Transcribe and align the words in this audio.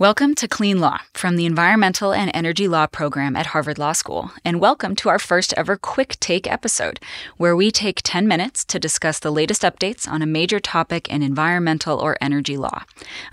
Welcome 0.00 0.34
to 0.36 0.48
Clean 0.48 0.80
Law 0.80 1.00
from 1.12 1.36
the 1.36 1.44
Environmental 1.44 2.14
and 2.14 2.30
Energy 2.32 2.66
Law 2.66 2.86
program 2.86 3.36
at 3.36 3.48
Harvard 3.48 3.76
Law 3.76 3.92
School, 3.92 4.30
and 4.46 4.58
welcome 4.58 4.96
to 4.96 5.10
our 5.10 5.18
first 5.18 5.52
ever 5.58 5.76
Quick 5.76 6.18
Take 6.20 6.50
episode, 6.50 7.00
where 7.36 7.54
we 7.54 7.70
take 7.70 8.00
10 8.02 8.26
minutes 8.26 8.64
to 8.64 8.78
discuss 8.78 9.18
the 9.18 9.30
latest 9.30 9.60
updates 9.60 10.08
on 10.08 10.22
a 10.22 10.26
major 10.26 10.58
topic 10.58 11.06
in 11.10 11.22
environmental 11.22 11.98
or 11.98 12.16
energy 12.18 12.56
law. 12.56 12.84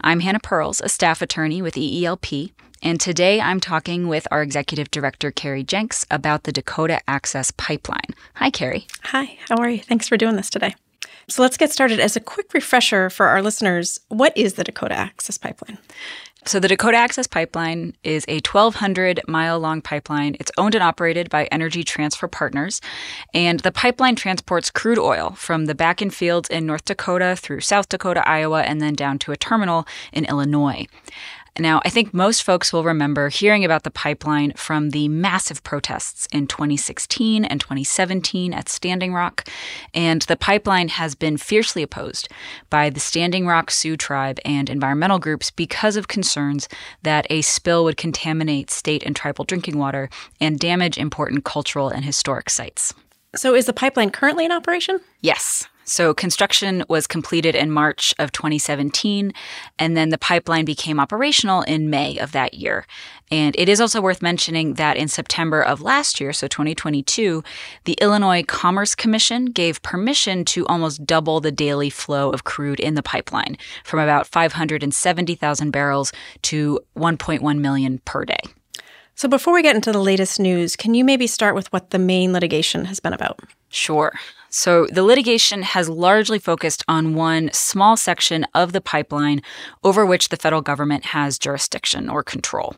I'm 0.01 0.19
Hannah 0.19 0.41
Perls, 0.41 0.81
a 0.83 0.89
staff 0.89 1.21
attorney 1.21 1.61
with 1.61 1.75
EELP, 1.75 2.51
and 2.84 2.99
today 2.99 3.40
I'm 3.40 3.62
talking 3.62 4.10
with 4.10 4.28
our 4.29 4.42
executive 4.42 4.92
director, 4.92 5.31
Carrie 5.31 5.63
Jenks, 5.63 6.06
about 6.12 6.44
the 6.44 6.52
Dakota 6.52 6.99
Access 7.08 7.49
Pipeline. 7.52 8.13
Hi, 8.34 8.49
Carrie. 8.49 8.88
Hi, 9.04 9.38
how 9.47 9.56
are 9.56 9.70
you? 9.70 9.79
Thanks 9.79 10.10
for 10.10 10.18
doing 10.18 10.36
this 10.36 10.49
today. 10.49 10.76
So 11.29 11.42
let's 11.42 11.58
get 11.58 11.72
started. 11.72 11.99
As 11.99 12.15
a 12.15 12.22
quick 12.22 12.54
refresher 12.54 13.10
for 13.10 13.28
our 13.28 13.42
listeners, 13.42 13.99
what 14.08 14.36
is 14.38 14.54
the 14.54 14.63
Dakota 14.63 14.96
Access 14.96 15.38
Pipeline? 15.38 15.78
So, 16.48 16.61
the 16.61 16.70
Dakota 16.70 16.95
Access 16.95 17.27
Pipeline 17.27 17.93
is 18.05 18.23
a 18.29 18.35
1,200 18.35 19.19
mile 19.27 19.59
long 19.59 19.81
pipeline. 19.81 20.38
It's 20.39 20.51
owned 20.57 20.75
and 20.75 20.83
operated 20.83 21.29
by 21.29 21.43
Energy 21.47 21.83
Transfer 21.83 22.29
Partners. 22.29 22.79
And 23.33 23.59
the 23.59 23.71
pipeline 23.73 24.15
transports 24.15 24.71
crude 24.71 24.97
oil 24.97 25.31
from 25.31 25.65
the 25.65 25.75
Bakken 25.75 26.09
fields 26.09 26.47
in 26.47 26.65
North 26.65 26.85
Dakota 26.85 27.35
through 27.35 27.59
South 27.59 27.89
Dakota, 27.89 28.25
Iowa, 28.25 28.61
and 28.61 28.79
then 28.79 28.93
down 28.93 29.19
to 29.19 29.33
a 29.33 29.35
terminal 29.35 29.85
in 30.13 30.23
Illinois. 30.23 30.88
Now, 31.59 31.81
I 31.84 31.89
think 31.89 32.13
most 32.13 32.43
folks 32.43 32.71
will 32.71 32.84
remember 32.84 33.29
hearing 33.29 33.66
about 33.66 33.84
the 33.84 33.89
pipeline 33.89 34.53
from 34.55 34.91
the 34.91 35.07
massive 35.07 35.63
protests 35.63 36.27
in 36.31 36.45
2016 36.47 37.43
and 37.45 37.59
2017 37.59 38.53
at 38.53 38.70
Standing 38.70 39.13
Rock. 39.13 39.47
And 39.93 40.21
the 40.23 40.35
pipeline 40.35 40.89
has 40.89 41.16
been 41.16 41.38
fiercely 41.38 41.81
opposed 41.81 42.30
by 42.70 42.89
the 42.89 42.99
Standing 42.99 43.47
Rock 43.47 43.71
Sioux 43.71 43.97
tribe 43.97 44.39
and 44.45 44.70
environmental 44.70 45.20
groups 45.20 45.49
because 45.49 45.95
of 45.95 46.07
concerns 46.07 46.70
that 47.02 47.25
a 47.30 47.41
spill 47.41 47.83
would 47.85 47.97
contaminate 47.97 48.69
state 48.69 49.03
and 49.03 49.16
tribal 49.16 49.45
drinking 49.45 49.77
water 49.80 50.09
and 50.39 50.59
damage 50.59 50.97
important 50.97 51.44
cultural 51.44 51.89
and 51.89 52.05
historic 52.05 52.50
sites. 52.50 52.94
So, 53.35 53.55
is 53.55 53.66
the 53.66 53.73
pipeline 53.73 54.11
currently 54.11 54.45
in 54.45 54.52
operation? 54.52 55.00
Yes. 55.22 55.67
So 55.89 56.13
construction 56.13 56.83
was 56.89 57.07
completed 57.07 57.55
in 57.55 57.71
March 57.71 58.13
of 58.19 58.33
2017, 58.33 59.31
and 59.80 59.95
then 59.95 60.09
the 60.09 60.17
pipeline 60.17 60.66
became 60.66 60.99
operational 60.99 61.61
in 61.61 61.89
May 61.89 62.17
of 62.17 62.33
that 62.33 62.53
year. 62.53 62.85
And 63.31 63.55
it 63.57 63.69
is 63.69 63.79
also 63.79 64.02
worth 64.02 64.21
mentioning 64.21 64.73
that 64.73 64.97
in 64.97 65.07
September 65.07 65.61
of 65.61 65.81
last 65.81 66.19
year, 66.19 66.33
so 66.33 66.49
2022, 66.49 67.41
the 67.85 67.97
Illinois 68.02 68.44
Commerce 68.44 68.95
Commission 68.95 69.45
gave 69.45 69.81
permission 69.81 70.44
to 70.45 70.67
almost 70.67 71.05
double 71.05 71.39
the 71.39 71.53
daily 71.53 71.89
flow 71.89 72.31
of 72.31 72.44
crude 72.44 72.81
in 72.81 72.95
the 72.95 73.03
pipeline 73.03 73.57
from 73.85 74.01
about 74.01 74.27
570,000 74.27 75.72
barrels 75.72 76.11
to 76.41 76.81
1.1 76.97 77.59
million 77.59 77.99
per 77.99 78.25
day. 78.25 78.41
So, 79.16 79.27
before 79.27 79.53
we 79.53 79.63
get 79.63 79.75
into 79.75 79.91
the 79.91 80.01
latest 80.01 80.39
news, 80.39 80.75
can 80.75 80.94
you 80.94 81.03
maybe 81.03 81.27
start 81.27 81.55
with 81.55 81.72
what 81.73 81.89
the 81.89 81.97
main 81.97 82.33
litigation 82.33 82.85
has 82.85 82.99
been 82.99 83.13
about? 83.13 83.39
Sure. 83.69 84.13
So 84.58 84.88
the 84.88 85.03
litigation 85.03 85.61
has 85.61 85.88
largely 85.88 86.39
focused 86.39 86.83
on 86.88 87.13
one 87.13 87.52
small 87.53 87.95
section 87.95 88.44
of 88.55 88.73
the 88.73 88.81
pipeline 88.81 89.44
over 89.83 90.03
which 90.03 90.30
the 90.30 90.36
federal 90.36 90.63
government 90.63 91.05
has 91.05 91.38
jurisdiction 91.38 92.09
or 92.09 92.23
control. 92.23 92.75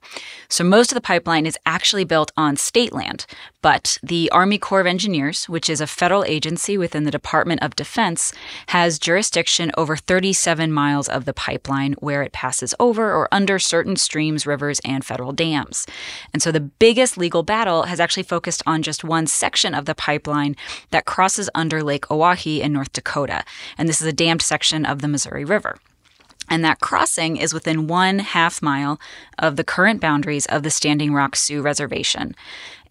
So 0.49 0.65
most 0.65 0.91
of 0.91 0.95
the 0.95 1.01
pipeline 1.01 1.45
is 1.45 1.57
actually 1.65 2.03
built 2.03 2.33
on 2.35 2.57
state 2.57 2.91
land, 2.91 3.25
but 3.61 3.97
the 4.03 4.29
Army 4.31 4.57
Corps 4.57 4.81
of 4.81 4.87
Engineers, 4.87 5.47
which 5.47 5.69
is 5.69 5.79
a 5.79 5.87
federal 5.87 6.25
agency 6.25 6.77
within 6.77 7.05
the 7.05 7.11
Department 7.11 7.63
of 7.63 7.77
Defense, 7.77 8.33
has 8.67 8.99
jurisdiction 8.99 9.71
over 9.77 9.95
37 9.95 10.73
miles 10.73 11.07
of 11.07 11.23
the 11.23 11.33
pipeline 11.33 11.93
where 11.99 12.23
it 12.23 12.33
passes 12.33 12.75
over 12.77 13.13
or 13.13 13.29
under 13.31 13.57
certain 13.57 13.95
streams, 13.95 14.45
rivers, 14.45 14.81
and 14.83 15.05
federal 15.05 15.31
dams. 15.31 15.87
And 16.33 16.41
so 16.41 16.51
the 16.51 16.59
biggest 16.59 17.17
legal 17.17 17.43
battle 17.43 17.83
has 17.83 18.01
actually 18.01 18.23
focused 18.23 18.63
on 18.67 18.83
just 18.83 19.05
one 19.05 19.27
section 19.27 19.73
of 19.73 19.85
the 19.85 19.95
pipeline 19.95 20.57
that 20.91 21.05
crosses 21.05 21.49
under 21.55 21.68
Lake 21.77 22.05
Oahe 22.09 22.59
in 22.59 22.73
North 22.73 22.91
Dakota. 22.91 23.43
And 23.77 23.87
this 23.87 24.01
is 24.01 24.07
a 24.07 24.13
dammed 24.13 24.41
section 24.41 24.85
of 24.85 25.01
the 25.01 25.07
Missouri 25.07 25.45
River. 25.45 25.77
And 26.49 26.65
that 26.65 26.79
crossing 26.79 27.37
is 27.37 27.53
within 27.53 27.87
one 27.87 28.19
half 28.19 28.61
mile 28.61 28.99
of 29.37 29.55
the 29.55 29.63
current 29.63 30.01
boundaries 30.01 30.47
of 30.47 30.63
the 30.63 30.71
Standing 30.71 31.13
Rock 31.13 31.35
Sioux 31.35 31.61
Reservation. 31.61 32.35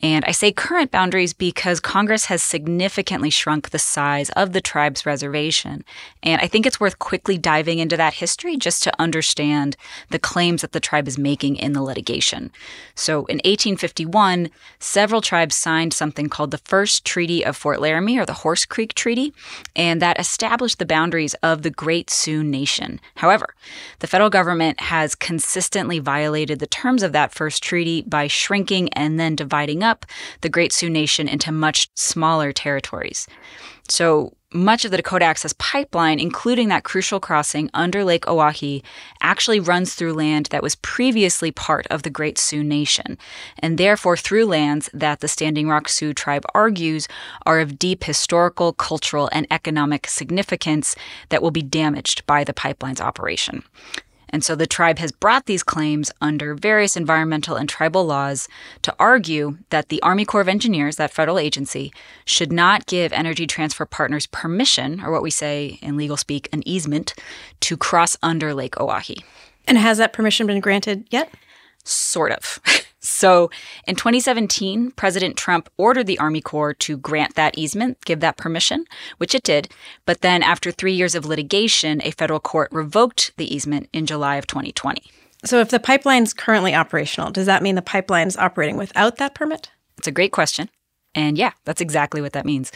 And 0.00 0.24
I 0.24 0.30
say 0.30 0.52
current 0.52 0.92
boundaries 0.92 1.32
because 1.32 1.80
Congress 1.80 2.26
has 2.26 2.40
significantly 2.40 3.30
shrunk 3.30 3.70
the 3.70 3.80
size 3.80 4.30
of 4.30 4.52
the 4.52 4.60
tribe's 4.60 5.04
reservation. 5.04 5.84
And 6.22 6.40
I 6.40 6.46
think 6.46 6.66
it's 6.66 6.78
worth 6.78 7.00
quickly 7.00 7.36
diving 7.36 7.80
into 7.80 7.96
that 7.96 8.14
history 8.14 8.56
just 8.56 8.84
to 8.84 9.00
understand 9.00 9.76
the 10.10 10.20
claims 10.20 10.62
that 10.62 10.70
the 10.70 10.78
tribe 10.78 11.08
is 11.08 11.18
making 11.18 11.56
in 11.56 11.72
the 11.72 11.82
litigation. 11.82 12.52
So 12.94 13.26
in 13.26 13.38
1851, 13.38 14.50
several 14.78 15.20
tribes 15.20 15.56
signed 15.56 15.92
something 15.92 16.28
called 16.28 16.52
the 16.52 16.58
First 16.58 17.04
Treaty 17.04 17.44
of 17.44 17.56
Fort 17.56 17.80
Laramie 17.80 18.18
or 18.18 18.26
the 18.26 18.32
Horse 18.34 18.64
Creek 18.64 18.94
Treaty, 18.94 19.34
and 19.74 20.00
that 20.00 20.20
established 20.20 20.78
the 20.78 20.86
boundaries 20.86 21.34
of 21.42 21.62
the 21.62 21.70
Great 21.70 22.08
Sioux 22.08 22.44
Nation. 22.44 23.00
However, 23.16 23.54
the 23.98 24.06
federal 24.06 24.30
government 24.30 24.78
has 24.80 25.16
consistently 25.16 25.98
violated 25.98 26.60
the 26.60 26.66
terms 26.68 27.02
of 27.02 27.12
that 27.12 27.34
first 27.34 27.62
treaty 27.64 28.02
by 28.02 28.28
shrinking 28.28 28.92
and 28.92 29.18
then 29.18 29.34
dividing 29.34 29.82
up 29.82 29.87
up 29.88 30.06
the 30.42 30.48
Great 30.48 30.72
Sioux 30.72 30.90
Nation 30.90 31.28
into 31.28 31.50
much 31.52 31.88
smaller 31.94 32.52
territories. 32.52 33.26
So 33.88 34.34
much 34.52 34.86
of 34.86 34.90
the 34.90 34.96
Dakota 34.96 35.26
Access 35.26 35.54
Pipeline, 35.58 36.18
including 36.18 36.68
that 36.68 36.84
crucial 36.84 37.20
crossing 37.20 37.68
under 37.74 38.02
Lake 38.02 38.24
Oahe, 38.26 38.82
actually 39.20 39.60
runs 39.60 39.94
through 39.94 40.14
land 40.14 40.46
that 40.46 40.62
was 40.62 40.74
previously 40.76 41.50
part 41.50 41.86
of 41.88 42.02
the 42.02 42.10
Great 42.10 42.38
Sioux 42.38 42.64
Nation, 42.64 43.18
and 43.58 43.76
therefore 43.76 44.16
through 44.16 44.46
lands 44.46 44.88
that 44.94 45.20
the 45.20 45.28
Standing 45.28 45.68
Rock 45.68 45.88
Sioux 45.88 46.14
tribe 46.14 46.46
argues 46.54 47.08
are 47.44 47.60
of 47.60 47.78
deep 47.78 48.04
historical, 48.04 48.72
cultural, 48.72 49.28
and 49.32 49.46
economic 49.50 50.06
significance 50.06 50.96
that 51.28 51.42
will 51.42 51.50
be 51.50 51.62
damaged 51.62 52.24
by 52.26 52.42
the 52.42 52.54
pipeline's 52.54 53.02
operation. 53.02 53.62
And 54.30 54.44
so 54.44 54.54
the 54.54 54.66
tribe 54.66 54.98
has 54.98 55.12
brought 55.12 55.46
these 55.46 55.62
claims 55.62 56.10
under 56.20 56.54
various 56.54 56.96
environmental 56.96 57.56
and 57.56 57.68
tribal 57.68 58.04
laws 58.04 58.48
to 58.82 58.94
argue 58.98 59.58
that 59.70 59.88
the 59.88 60.02
Army 60.02 60.24
Corps 60.24 60.40
of 60.40 60.48
Engineers, 60.48 60.96
that 60.96 61.12
federal 61.12 61.38
agency, 61.38 61.92
should 62.24 62.52
not 62.52 62.86
give 62.86 63.12
Energy 63.12 63.46
Transfer 63.46 63.86
Partners 63.86 64.26
permission, 64.26 65.00
or 65.00 65.10
what 65.10 65.22
we 65.22 65.30
say 65.30 65.78
in 65.82 65.96
legal 65.96 66.16
speak, 66.16 66.48
an 66.52 66.66
easement, 66.66 67.14
to 67.60 67.76
cross 67.76 68.16
under 68.22 68.54
Lake 68.54 68.74
Oahe. 68.76 69.22
And 69.66 69.78
has 69.78 69.98
that 69.98 70.12
permission 70.12 70.46
been 70.46 70.60
granted 70.60 71.06
yet? 71.10 71.32
Sort 71.84 72.32
of. 72.32 72.60
So 73.08 73.50
in 73.86 73.96
2017, 73.96 74.92
President 74.92 75.36
Trump 75.36 75.68
ordered 75.76 76.06
the 76.06 76.18
Army 76.18 76.40
Corps 76.40 76.74
to 76.74 76.96
grant 76.96 77.34
that 77.34 77.56
easement, 77.56 78.04
give 78.04 78.20
that 78.20 78.36
permission, 78.36 78.84
which 79.16 79.34
it 79.34 79.42
did. 79.42 79.68
But 80.04 80.20
then 80.20 80.42
after 80.42 80.70
three 80.70 80.92
years 80.92 81.14
of 81.14 81.24
litigation, 81.24 82.00
a 82.04 82.12
federal 82.12 82.38
court 82.38 82.70
revoked 82.70 83.32
the 83.36 83.52
easement 83.52 83.88
in 83.92 84.06
July 84.06 84.36
of 84.36 84.46
2020. 84.46 85.02
So 85.44 85.60
if 85.60 85.70
the 85.70 85.80
pipeline's 85.80 86.34
currently 86.34 86.74
operational, 86.74 87.30
does 87.30 87.46
that 87.46 87.62
mean 87.62 87.76
the 87.76 87.82
pipeline 87.82 88.28
is 88.28 88.36
operating 88.36 88.76
without 88.76 89.16
that 89.16 89.34
permit? 89.34 89.70
It's 89.96 90.08
a 90.08 90.12
great 90.12 90.32
question. 90.32 90.68
And 91.14 91.38
yeah, 91.38 91.52
that's 91.64 91.80
exactly 91.80 92.20
what 92.20 92.32
that 92.34 92.46
means. 92.46 92.70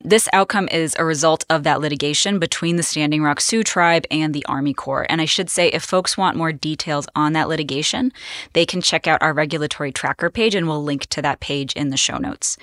This 0.00 0.28
outcome 0.32 0.68
is 0.68 0.94
a 0.98 1.04
result 1.04 1.44
of 1.48 1.62
that 1.62 1.80
litigation 1.80 2.38
between 2.38 2.76
the 2.76 2.82
Standing 2.82 3.22
Rock 3.22 3.40
Sioux 3.40 3.62
tribe 3.62 4.04
and 4.10 4.34
the 4.34 4.44
Army 4.46 4.74
Corps. 4.74 5.06
And 5.08 5.20
I 5.20 5.24
should 5.24 5.48
say, 5.48 5.68
if 5.68 5.82
folks 5.82 6.18
want 6.18 6.36
more 6.36 6.52
details 6.52 7.06
on 7.14 7.32
that 7.32 7.48
litigation, 7.48 8.12
they 8.52 8.66
can 8.66 8.82
check 8.82 9.06
out 9.06 9.22
our 9.22 9.32
regulatory 9.32 9.92
tracker 9.92 10.30
page, 10.30 10.54
and 10.54 10.66
we'll 10.66 10.82
link 10.82 11.06
to 11.06 11.22
that 11.22 11.40
page 11.40 11.72
in 11.74 11.90
the 11.90 11.96
show 11.96 12.18
notes. 12.18 12.58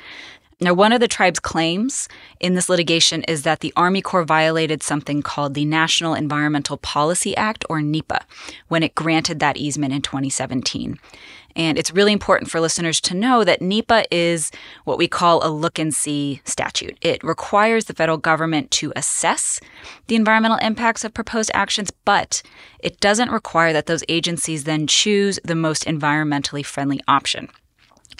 Now, 0.61 0.73
one 0.73 0.93
of 0.93 1.01
the 1.01 1.07
tribe's 1.07 1.39
claims 1.39 2.07
in 2.39 2.53
this 2.53 2.69
litigation 2.69 3.23
is 3.23 3.43
that 3.43 3.59
the 3.59 3.73
Army 3.75 4.01
Corps 4.01 4.23
violated 4.23 4.83
something 4.83 5.21
called 5.21 5.55
the 5.55 5.65
National 5.65 6.13
Environmental 6.13 6.77
Policy 6.77 7.35
Act, 7.35 7.65
or 7.69 7.81
NEPA, 7.81 8.25
when 8.67 8.83
it 8.83 8.95
granted 8.95 9.39
that 9.39 9.57
easement 9.57 9.93
in 9.93 10.01
2017. 10.01 10.99
And 11.55 11.77
it's 11.77 11.91
really 11.91 12.13
important 12.13 12.49
for 12.49 12.59
listeners 12.59 12.99
to 13.01 13.13
know 13.13 13.43
that 13.43 13.61
NEPA 13.61 14.05
is 14.11 14.51
what 14.85 14.97
we 14.97 15.07
call 15.07 15.45
a 15.45 15.49
look 15.49 15.77
and 15.77 15.93
see 15.93 16.41
statute. 16.45 16.97
It 17.01 17.23
requires 17.23 17.85
the 17.85 17.93
federal 17.93 18.17
government 18.17 18.71
to 18.71 18.91
assess 18.95 19.59
the 20.07 20.15
environmental 20.15 20.57
impacts 20.57 21.03
of 21.03 21.13
proposed 21.13 21.51
actions, 21.53 21.91
but 22.05 22.41
it 22.79 22.99
doesn't 22.99 23.31
require 23.31 23.73
that 23.73 23.85
those 23.85 24.03
agencies 24.09 24.63
then 24.63 24.87
choose 24.87 25.39
the 25.43 25.55
most 25.55 25.85
environmentally 25.85 26.65
friendly 26.65 26.99
option. 27.07 27.49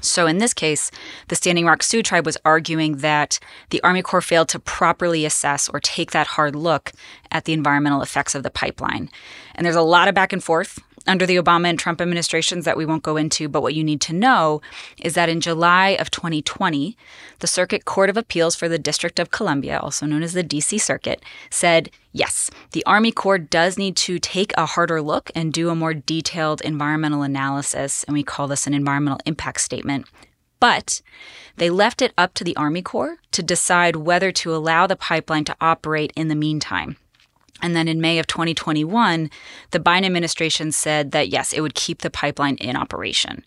So, 0.02 0.28
in 0.28 0.40
this 0.40 0.54
case, 0.54 0.92
the 1.30 1.36
Standing 1.36 1.66
Rock 1.66 1.82
Sioux 1.82 2.04
tribe 2.04 2.26
was 2.26 2.38
arguing 2.44 2.98
that 2.98 3.40
the 3.70 3.82
Army 3.84 4.02
Corps 4.02 4.22
failed 4.22 4.50
to 4.50 4.60
properly 4.60 5.24
assess 5.24 5.70
or 5.70 5.80
take 5.80 6.12
that 6.12 6.28
hard 6.28 6.56
look 6.56 6.92
at 7.32 7.46
the 7.46 7.54
environmental 7.54 8.02
effects 8.02 8.36
of 8.36 8.44
the 8.44 8.50
pipeline. 8.50 9.10
And 9.56 9.66
there's 9.66 9.78
a 9.78 9.82
lot 9.82 10.10
of 10.10 10.16
back 10.16 10.34
and 10.34 10.44
forth 10.44 10.80
under 11.06 11.26
the 11.26 11.36
Obama 11.36 11.68
and 11.68 11.78
Trump 11.78 12.02
administrations 12.02 12.66
that 12.66 12.78
we 12.78 12.86
won't 12.86 13.04
go 13.04 13.18
into, 13.18 13.50
but 13.50 13.62
what 13.62 13.74
you 13.74 13.84
need 13.84 14.02
to 14.02 14.14
know 14.14 14.62
is 15.02 15.16
that 15.16 15.30
in 15.30 15.42
July 15.42 15.90
of 15.90 16.10
2020, 16.12 16.98
the 17.40 17.48
Circuit 17.48 17.86
Court 17.86 18.10
of 18.10 18.18
Appeals 18.18 18.56
for 18.56 18.70
the 18.70 18.80
District 18.80 19.20
of 19.20 19.32
Columbia, 19.32 19.80
also 19.80 20.06
known 20.06 20.24
as 20.24 20.34
the 20.34 20.44
DC 20.44 20.80
Circuit, 20.80 21.22
said 21.50 21.90
yes, 22.12 22.50
the 22.72 22.86
Army 22.86 23.12
Corps 23.12 23.38
does 23.38 23.78
need 23.78 23.96
to 23.98 24.20
take 24.20 24.54
a 24.58 24.66
harder 24.66 25.02
look 25.02 25.30
and 25.36 25.52
do 25.52 25.70
a 25.70 25.76
more 25.76 25.94
detailed 25.94 26.62
environmental 26.62 27.22
analysis, 27.22 28.04
and 28.06 28.14
we 28.14 28.24
call 28.24 28.48
this 28.48 28.68
an 28.68 28.74
environmental 28.74 29.20
impact 29.26 29.62
statement. 29.62 30.08
But 30.60 31.02
they 31.58 31.70
left 31.70 32.02
it 32.02 32.14
up 32.18 32.34
to 32.36 32.44
the 32.46 32.56
Army 32.56 32.82
Corps 32.82 33.18
to 33.32 33.44
decide 33.44 33.98
whether 33.98 34.32
to 34.32 34.56
allow 34.56 34.88
the 34.88 34.96
pipeline 34.96 35.44
to 35.46 35.56
operate 35.60 36.14
in 36.16 36.30
the 36.30 36.36
meantime. 36.36 36.96
And 37.64 37.76
then 37.76 37.88
in 37.88 38.02
May 38.02 38.20
of 38.20 38.28
2021, 38.28 39.32
the 39.72 39.80
Biden 39.80 40.06
administration 40.06 40.72
said 40.72 41.12
that 41.12 41.30
yes, 41.30 41.54
it 41.54 41.62
would 41.62 41.74
keep 41.74 42.02
the 42.02 42.12
pipeline 42.12 42.58
in 42.58 42.76
operation. 42.76 43.44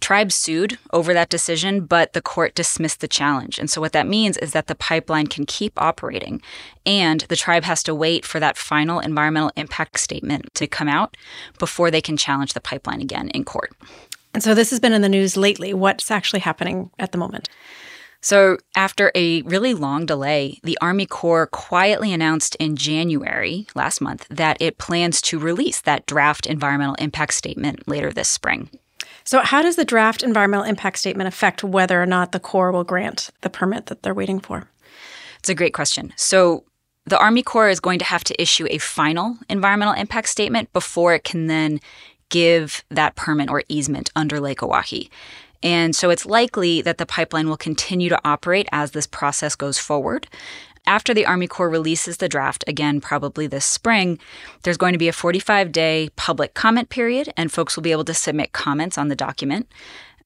Tribes 0.00 0.34
sued 0.34 0.78
over 0.92 1.14
that 1.14 1.28
decision, 1.28 1.84
but 1.84 2.12
the 2.12 2.22
court 2.22 2.56
dismissed 2.56 3.00
the 3.00 3.06
challenge. 3.06 3.60
And 3.60 3.70
so, 3.70 3.80
what 3.80 3.92
that 3.92 4.08
means 4.08 4.36
is 4.38 4.50
that 4.50 4.66
the 4.66 4.74
pipeline 4.74 5.28
can 5.28 5.46
keep 5.46 5.80
operating, 5.80 6.42
and 6.84 7.20
the 7.28 7.36
tribe 7.36 7.62
has 7.62 7.84
to 7.84 7.94
wait 7.94 8.24
for 8.24 8.40
that 8.40 8.56
final 8.56 8.98
environmental 8.98 9.52
impact 9.54 10.00
statement 10.00 10.52
to 10.54 10.66
come 10.66 10.88
out 10.88 11.16
before 11.60 11.88
they 11.88 12.00
can 12.00 12.16
challenge 12.16 12.54
the 12.54 12.60
pipeline 12.60 13.00
again 13.00 13.28
in 13.28 13.44
court. 13.44 13.70
And 14.34 14.42
so, 14.42 14.56
this 14.56 14.70
has 14.70 14.80
been 14.80 14.92
in 14.92 15.02
the 15.02 15.08
news 15.08 15.36
lately. 15.36 15.72
What's 15.72 16.10
actually 16.10 16.40
happening 16.40 16.90
at 16.98 17.12
the 17.12 17.18
moment? 17.18 17.48
So, 18.24 18.58
after 18.76 19.10
a 19.16 19.42
really 19.42 19.74
long 19.74 20.06
delay, 20.06 20.60
the 20.62 20.78
Army 20.80 21.06
Corps 21.06 21.48
quietly 21.48 22.12
announced 22.12 22.54
in 22.54 22.76
January 22.76 23.66
last 23.74 24.00
month 24.00 24.28
that 24.30 24.56
it 24.62 24.78
plans 24.78 25.20
to 25.22 25.40
release 25.40 25.80
that 25.80 26.06
draft 26.06 26.46
environmental 26.46 26.94
impact 26.94 27.34
statement 27.34 27.88
later 27.88 28.12
this 28.12 28.28
spring. 28.28 28.70
So, 29.24 29.40
how 29.40 29.60
does 29.60 29.74
the 29.74 29.84
draft 29.84 30.22
environmental 30.22 30.64
impact 30.64 30.98
statement 30.98 31.26
affect 31.26 31.64
whether 31.64 32.00
or 32.00 32.06
not 32.06 32.30
the 32.30 32.38
Corps 32.38 32.70
will 32.70 32.84
grant 32.84 33.30
the 33.40 33.50
permit 33.50 33.86
that 33.86 34.04
they're 34.04 34.14
waiting 34.14 34.38
for? 34.38 34.68
It's 35.40 35.48
a 35.48 35.54
great 35.54 35.74
question. 35.74 36.12
So, 36.14 36.62
the 37.06 37.18
Army 37.18 37.42
Corps 37.42 37.70
is 37.70 37.80
going 37.80 37.98
to 37.98 38.04
have 38.04 38.22
to 38.24 38.40
issue 38.40 38.68
a 38.70 38.78
final 38.78 39.36
environmental 39.48 39.94
impact 39.94 40.28
statement 40.28 40.72
before 40.72 41.12
it 41.14 41.24
can 41.24 41.48
then 41.48 41.80
give 42.28 42.84
that 42.88 43.16
permit 43.16 43.50
or 43.50 43.64
easement 43.68 44.10
under 44.14 44.38
Lake 44.38 44.60
Oahe. 44.60 45.08
And 45.62 45.94
so 45.94 46.10
it's 46.10 46.26
likely 46.26 46.82
that 46.82 46.98
the 46.98 47.06
pipeline 47.06 47.48
will 47.48 47.56
continue 47.56 48.08
to 48.08 48.20
operate 48.24 48.68
as 48.72 48.90
this 48.90 49.06
process 49.06 49.54
goes 49.54 49.78
forward. 49.78 50.26
After 50.84 51.14
the 51.14 51.26
Army 51.26 51.46
Corps 51.46 51.70
releases 51.70 52.16
the 52.16 52.28
draft, 52.28 52.64
again, 52.66 53.00
probably 53.00 53.46
this 53.46 53.64
spring, 53.64 54.18
there's 54.62 54.76
going 54.76 54.92
to 54.92 54.98
be 54.98 55.06
a 55.06 55.12
45 55.12 55.70
day 55.70 56.08
public 56.16 56.54
comment 56.54 56.88
period, 56.88 57.32
and 57.36 57.52
folks 57.52 57.76
will 57.76 57.84
be 57.84 57.92
able 57.92 58.04
to 58.04 58.14
submit 58.14 58.52
comments 58.52 58.98
on 58.98 59.06
the 59.06 59.14
document. 59.14 59.68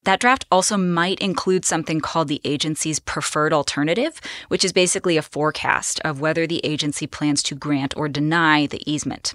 That 0.05 0.21
draft 0.21 0.47
also 0.53 0.77
might 0.77 1.19
include 1.19 1.65
something 1.65 2.01
called 2.01 2.29
the 2.29 2.41
agency's 2.45 3.01
preferred 3.01 3.53
alternative, 3.53 4.21
which 4.49 4.65
is 4.65 4.73
basically 4.73 5.17
a 5.17 5.23
forecast 5.23 6.01
of 6.05 6.21
whether 6.21 6.47
the 6.47 6.65
agency 6.65 7.07
plans 7.07 7.43
to 7.43 7.57
grant 7.57 7.93
or 7.97 8.09
deny 8.09 8.67
the 8.67 8.89
easement. 8.91 9.35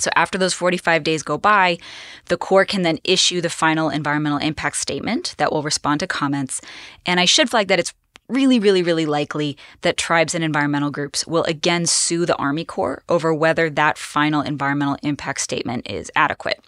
So 0.00 0.10
after 0.14 0.38
those 0.38 0.54
45 0.54 1.02
days 1.02 1.22
go 1.22 1.38
by, 1.38 1.78
the 2.26 2.36
Corps 2.36 2.64
can 2.64 2.82
then 2.82 2.98
issue 3.04 3.40
the 3.40 3.50
final 3.50 3.90
environmental 3.90 4.38
impact 4.38 4.76
statement 4.76 5.34
that 5.38 5.52
will 5.52 5.62
respond 5.62 6.00
to 6.00 6.06
comments. 6.06 6.60
And 7.06 7.20
I 7.20 7.24
should 7.24 7.50
flag 7.50 7.68
that 7.68 7.78
it's 7.78 7.94
really, 8.28 8.58
really, 8.58 8.82
really 8.82 9.06
likely 9.06 9.56
that 9.80 9.96
tribes 9.96 10.34
and 10.34 10.44
environmental 10.44 10.90
groups 10.90 11.26
will 11.26 11.44
again 11.44 11.86
sue 11.86 12.26
the 12.26 12.36
Army 12.36 12.64
Corps 12.64 13.02
over 13.08 13.32
whether 13.32 13.70
that 13.70 13.96
final 13.96 14.42
environmental 14.42 14.98
impact 15.02 15.40
statement 15.40 15.88
is 15.88 16.12
adequate. 16.14 16.62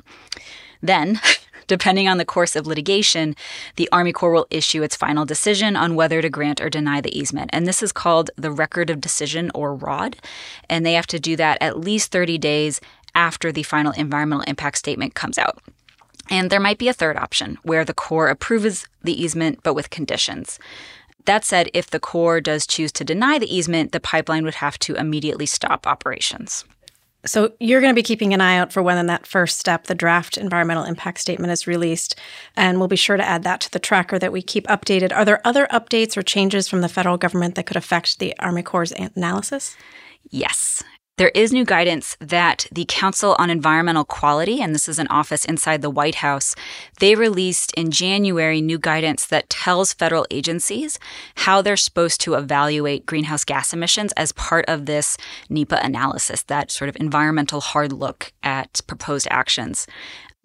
Then, 0.81 1.21
depending 1.67 2.09
on 2.09 2.19
the 2.19 2.25
course 2.25 2.57
of 2.57 2.67
litigation, 2.67 3.37
the 3.77 3.89
Army 3.93 4.13
Corps 4.13 4.33
will 4.33 4.47
issue 4.51 4.83
its 4.83 4.97
final 4.97 5.25
decision 5.25 5.77
on 5.77 5.95
whether 5.95 6.21
to 6.23 6.31
grant 6.31 6.61
or 6.61 6.71
deny 6.71 7.01
the 7.01 7.17
easement. 7.17 7.51
And 7.53 7.67
this 7.67 7.83
is 7.83 7.93
called 7.93 8.31
the 8.37 8.51
Record 8.51 8.91
of 8.91 9.01
Decision 9.01 9.53
or 9.55 9.75
ROD. 9.75 10.17
And 10.69 10.85
they 10.85 10.95
have 10.95 11.07
to 11.09 11.21
do 11.21 11.37
that 11.37 11.59
at 11.61 11.79
least 11.79 12.11
30 12.11 12.39
days 12.39 12.81
after 13.15 13.53
the 13.53 13.63
final 13.63 13.93
environmental 13.93 14.45
impact 14.47 14.79
statement 14.79 15.15
comes 15.15 15.39
out. 15.39 15.59
And 16.31 16.49
there 16.49 16.61
might 16.61 16.79
be 16.79 16.89
a 16.89 16.95
third 16.95 17.17
option 17.17 17.59
where 17.63 17.85
the 17.85 17.95
Corps 17.95 18.29
approves 18.29 18.87
the 19.03 19.21
easement 19.21 19.61
but 19.63 19.75
with 19.75 19.91
conditions. 19.91 20.59
That 21.25 21.45
said, 21.45 21.71
if 21.75 21.91
the 21.91 22.01
Corps 22.01 22.41
does 22.41 22.67
choose 22.67 22.93
to 22.93 23.05
deny 23.05 23.39
the 23.39 23.55
easement, 23.55 23.93
the 23.93 24.01
pipeline 24.01 24.45
would 24.45 24.55
have 24.55 24.79
to 24.81 24.95
immediately 24.95 25.47
stop 25.47 25.87
operations. 25.87 26.65
So 27.27 27.53
you're 27.61 27.83
going 27.83 27.93
to 27.93 27.99
be 27.99 28.03
keeping 28.03 28.33
an 28.33 28.41
eye 28.41 28.57
out 28.57 28.73
for 28.73 28.83
when 28.83 29.07
that 29.07 29.27
first 29.27 29.59
step, 29.59 29.85
the 29.85 29.95
draft 29.95 30.39
environmental 30.39 30.85
impact 30.85 31.19
statement, 31.19 31.53
is 31.53 31.67
released. 31.67 32.19
And 32.57 32.79
we'll 32.79 32.89
be 32.89 32.97
sure 32.97 33.19
to 33.19 33.29
add 33.29 33.43
that 33.43 33.61
to 33.61 33.71
the 33.71 33.79
tracker 33.79 34.19
that 34.19 34.33
we 34.33 34.41
keep 34.41 34.67
updated. 34.69 35.15
Are 35.15 35.27
there 35.27 35.47
other 35.47 35.67
updates 35.71 36.17
or 36.17 36.23
changes 36.23 36.67
from 36.67 36.81
the 36.81 36.89
federal 36.89 37.19
government 37.19 37.57
that 37.57 37.67
could 37.67 37.77
affect 37.77 38.19
the 38.19 38.35
Army 38.39 38.63
Corps' 38.63 38.93
analysis? 38.93 39.77
Yes. 40.31 40.83
There 41.21 41.33
is 41.35 41.53
new 41.53 41.67
guidance 41.67 42.17
that 42.19 42.67
the 42.73 42.87
Council 42.89 43.37
on 43.39 43.51
Environmental 43.51 44.07
Quality, 44.07 44.63
and 44.63 44.75
this 44.75 44.89
is 44.89 44.99
an 44.99 45.07
office 45.09 45.45
inside 45.45 45.83
the 45.83 45.91
White 45.91 46.15
House, 46.15 46.55
they 46.99 47.15
released 47.15 47.75
in 47.75 47.91
January 47.91 48.63
new 48.63 48.79
guidance 48.79 49.27
that 49.27 49.51
tells 49.51 49.93
federal 49.93 50.27
agencies 50.31 50.99
how 51.35 51.61
they're 51.61 51.77
supposed 51.77 52.23
to 52.23 52.37
evaluate 52.37 53.05
greenhouse 53.05 53.45
gas 53.45 53.75
emissions 53.75 54.15
as 54.17 54.33
part 54.33 54.65
of 54.67 54.87
this 54.87 55.19
NEPA 55.51 55.85
analysis, 55.85 56.43
that 56.45 56.71
sort 56.71 56.89
of 56.89 56.97
environmental 56.97 57.61
hard 57.61 57.93
look 57.93 58.33
at 58.43 58.81
proposed 58.87 59.29
actions. 59.31 59.87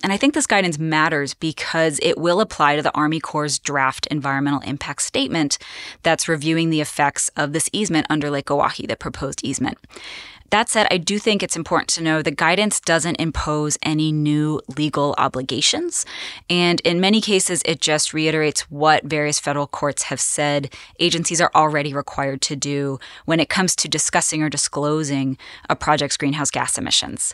And 0.04 0.12
I 0.12 0.18
think 0.18 0.34
this 0.34 0.46
guidance 0.46 0.78
matters 0.78 1.34
because 1.34 2.02
it 2.04 2.18
will 2.18 2.42
apply 2.42 2.76
to 2.76 2.82
the 2.82 2.94
Army 2.94 3.22
Corps' 3.22 3.60
draft 3.60 4.08
environmental 4.08 4.60
impact 4.60 5.04
statement 5.04 5.58
that's 6.04 6.28
reviewing 6.28 6.70
the 6.70 6.82
effects 6.82 7.30
of 7.38 7.54
this 7.54 7.70
easement 7.72 8.08
under 8.10 8.30
Lake 8.30 8.48
Oahe, 8.48 8.86
the 8.86 8.98
proposed 8.98 9.40
easement. 9.42 9.78
That 10.52 10.70
said, 10.70 10.88
I 10.92 10.98
do 10.98 11.18
think 11.20 11.42
it's 11.42 11.56
important 11.56 11.90
to 11.90 12.04
know 12.04 12.22
the 12.22 12.32
guidance 12.32 12.80
doesn't 12.80 13.16
impose 13.16 13.78
any 13.82 14.12
new 14.12 14.62
legal 14.78 15.16
obligations. 15.18 16.06
And 16.50 16.80
in 16.82 17.02
many 17.02 17.20
cases, 17.20 17.62
it 17.66 17.82
just 17.82 18.14
reiterates 18.14 18.62
what 18.72 19.04
various 19.04 19.40
federal 19.40 19.68
courts 19.68 20.04
have 20.04 20.22
said 20.22 20.74
agencies 21.00 21.42
are 21.42 21.52
already 21.56 21.94
required 21.94 22.42
to 22.44 22.56
do 22.56 23.00
when 23.26 23.40
it 23.40 23.50
comes 23.50 23.76
to 23.78 23.88
discussing 23.88 24.44
or 24.44 24.50
disclosing 24.50 25.38
a 25.70 25.76
project's 25.76 26.18
greenhouse 26.18 26.52
gas 26.52 26.78
emissions. 26.78 27.34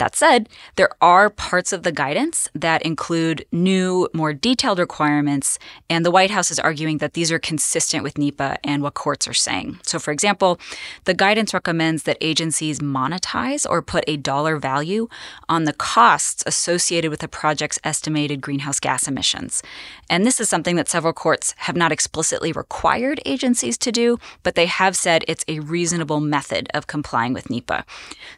That 0.00 0.16
said, 0.16 0.48
there 0.76 0.88
are 1.02 1.28
parts 1.28 1.74
of 1.74 1.82
the 1.82 1.92
guidance 1.92 2.48
that 2.54 2.80
include 2.80 3.44
new, 3.52 4.08
more 4.14 4.32
detailed 4.32 4.78
requirements, 4.78 5.58
and 5.90 6.06
the 6.06 6.10
White 6.10 6.30
House 6.30 6.50
is 6.50 6.58
arguing 6.58 6.98
that 6.98 7.12
these 7.12 7.30
are 7.30 7.38
consistent 7.38 8.02
with 8.02 8.16
NEPA 8.16 8.56
and 8.64 8.82
what 8.82 8.94
courts 8.94 9.28
are 9.28 9.34
saying. 9.34 9.78
So, 9.82 9.98
for 9.98 10.10
example, 10.10 10.58
the 11.04 11.12
guidance 11.12 11.52
recommends 11.52 12.04
that 12.04 12.16
agencies 12.22 12.80
monetize 12.80 13.66
or 13.68 13.82
put 13.82 14.04
a 14.06 14.16
dollar 14.16 14.56
value 14.56 15.06
on 15.50 15.64
the 15.64 15.74
costs 15.74 16.42
associated 16.46 17.10
with 17.10 17.22
a 17.22 17.28
project's 17.28 17.78
estimated 17.84 18.40
greenhouse 18.40 18.80
gas 18.80 19.06
emissions. 19.06 19.62
And 20.08 20.24
this 20.24 20.40
is 20.40 20.48
something 20.48 20.76
that 20.76 20.88
several 20.88 21.12
courts 21.12 21.54
have 21.58 21.76
not 21.76 21.92
explicitly 21.92 22.52
required 22.52 23.20
agencies 23.26 23.76
to 23.76 23.92
do, 23.92 24.18
but 24.44 24.54
they 24.54 24.64
have 24.64 24.96
said 24.96 25.26
it's 25.28 25.44
a 25.46 25.60
reasonable 25.60 26.20
method 26.20 26.70
of 26.72 26.86
complying 26.86 27.34
with 27.34 27.50
NEPA. 27.50 27.84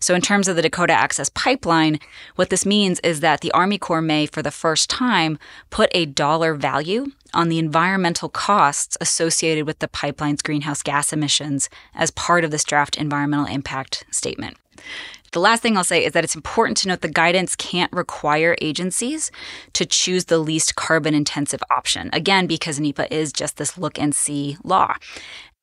So, 0.00 0.16
in 0.16 0.22
terms 0.22 0.48
of 0.48 0.56
the 0.56 0.62
Dakota 0.62 0.92
Access 0.92 1.28
Pipeline, 1.28 1.51
pipeline, 1.52 1.98
what 2.36 2.48
this 2.48 2.64
means 2.64 2.98
is 3.00 3.20
that 3.20 3.42
the 3.42 3.52
Army 3.52 3.76
Corps 3.76 4.00
may, 4.00 4.24
for 4.24 4.40
the 4.40 4.50
first 4.50 4.88
time, 4.88 5.38
put 5.68 5.90
a 5.92 6.06
dollar 6.06 6.54
value 6.54 7.08
on 7.34 7.50
the 7.50 7.58
environmental 7.58 8.30
costs 8.30 8.96
associated 9.02 9.66
with 9.66 9.78
the 9.80 9.88
pipeline's 9.88 10.40
greenhouse 10.40 10.82
gas 10.82 11.12
emissions 11.12 11.68
as 11.94 12.10
part 12.10 12.42
of 12.42 12.50
this 12.50 12.64
draft 12.64 12.96
environmental 12.96 13.46
impact 13.46 14.04
statement. 14.10 14.56
The 15.32 15.40
last 15.40 15.62
thing 15.62 15.76
I'll 15.76 15.84
say 15.84 16.04
is 16.04 16.12
that 16.12 16.24
it's 16.24 16.34
important 16.34 16.76
to 16.78 16.88
note 16.88 17.00
the 17.00 17.08
guidance 17.08 17.54
can't 17.56 17.92
require 17.92 18.56
agencies 18.62 19.30
to 19.74 19.84
choose 19.84 20.26
the 20.26 20.38
least 20.38 20.76
carbon 20.76 21.14
intensive 21.14 21.62
option, 21.70 22.08
again, 22.14 22.46
because 22.46 22.80
NEPA 22.80 23.14
is 23.14 23.32
just 23.32 23.58
this 23.58 23.76
look 23.76 23.98
and 23.98 24.14
see 24.14 24.56
law. 24.62 24.94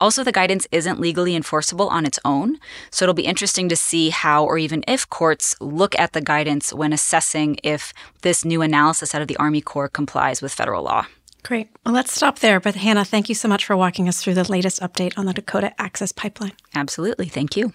Also, 0.01 0.23
the 0.23 0.31
guidance 0.31 0.67
isn't 0.71 0.99
legally 0.99 1.35
enforceable 1.35 1.89
on 1.89 2.05
its 2.05 2.19
own, 2.23 2.57
so 2.89 3.03
it'll 3.03 3.13
be 3.13 3.25
interesting 3.25 3.67
to 3.69 3.75
see 3.75 4.09
how 4.09 4.45
or 4.45 4.57
even 4.57 4.83
if 4.87 5.09
courts 5.09 5.55
look 5.59 5.97
at 5.99 6.13
the 6.13 6.21
guidance 6.21 6.71
when 6.71 6.93
assessing 6.93 7.59
if 7.63 7.93
this 8.21 8.45
new 8.45 8.61
analysis 8.61 9.13
out 9.13 9.21
of 9.21 9.27
the 9.27 9.37
Army 9.37 9.61
Corps 9.61 9.89
complies 9.89 10.41
with 10.41 10.53
federal 10.53 10.83
law. 10.83 11.05
Great. 11.43 11.69
Well, 11.85 11.93
let's 11.93 12.13
stop 12.13 12.39
there. 12.39 12.59
But 12.59 12.75
Hannah, 12.75 13.05
thank 13.05 13.29
you 13.29 13.35
so 13.35 13.47
much 13.47 13.65
for 13.65 13.75
walking 13.75 14.07
us 14.07 14.21
through 14.21 14.33
the 14.33 14.49
latest 14.49 14.81
update 14.81 15.17
on 15.17 15.25
the 15.25 15.33
Dakota 15.33 15.73
Access 15.79 16.11
Pipeline. 16.11 16.53
Absolutely. 16.75 17.27
Thank 17.27 17.55
you. 17.55 17.73